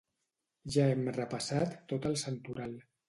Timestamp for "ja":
0.75-0.87